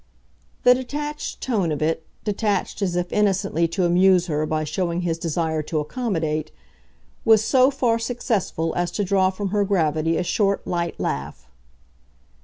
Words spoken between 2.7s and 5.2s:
as if innocently to amuse her by showing his